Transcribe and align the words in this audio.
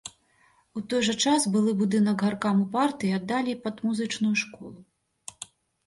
У 0.79 0.81
той 0.93 1.01
жа 1.07 1.15
час 1.25 1.45
былы 1.57 1.75
будынак 1.83 2.17
гаркаму 2.29 2.63
партыі 2.79 3.15
аддалі 3.21 3.53
пад 3.67 3.75
музычную 3.89 4.35
школу. 4.47 4.79